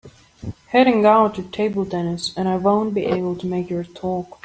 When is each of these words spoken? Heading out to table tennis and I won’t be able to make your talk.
Heading 0.69 1.05
out 1.05 1.35
to 1.35 1.43
table 1.43 1.85
tennis 1.85 2.35
and 2.35 2.49
I 2.49 2.55
won’t 2.55 2.95
be 2.95 3.05
able 3.05 3.35
to 3.35 3.45
make 3.45 3.69
your 3.69 3.83
talk. 3.83 4.39